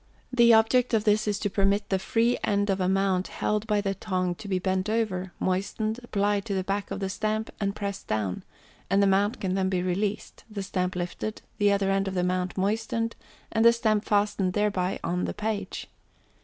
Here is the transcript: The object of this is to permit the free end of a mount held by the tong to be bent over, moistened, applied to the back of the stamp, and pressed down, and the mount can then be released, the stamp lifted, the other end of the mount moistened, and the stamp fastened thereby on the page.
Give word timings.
The 0.33 0.51
object 0.51 0.95
of 0.95 1.03
this 1.03 1.27
is 1.27 1.37
to 1.37 1.49
permit 1.51 1.89
the 1.89 1.99
free 1.99 2.35
end 2.43 2.71
of 2.71 2.81
a 2.81 2.89
mount 2.89 3.27
held 3.27 3.67
by 3.67 3.81
the 3.81 3.93
tong 3.93 4.33
to 4.33 4.47
be 4.47 4.57
bent 4.57 4.89
over, 4.89 5.31
moistened, 5.39 5.99
applied 6.01 6.43
to 6.45 6.55
the 6.55 6.63
back 6.63 6.89
of 6.89 6.99
the 6.99 7.07
stamp, 7.07 7.51
and 7.59 7.75
pressed 7.75 8.07
down, 8.07 8.41
and 8.89 9.03
the 9.03 9.05
mount 9.05 9.39
can 9.39 9.53
then 9.53 9.69
be 9.69 9.83
released, 9.83 10.43
the 10.49 10.63
stamp 10.63 10.95
lifted, 10.95 11.43
the 11.59 11.71
other 11.71 11.91
end 11.91 12.07
of 12.07 12.15
the 12.15 12.23
mount 12.23 12.57
moistened, 12.57 13.15
and 13.51 13.63
the 13.63 13.71
stamp 13.71 14.03
fastened 14.03 14.53
thereby 14.53 14.99
on 15.03 15.25
the 15.25 15.35
page. 15.35 15.85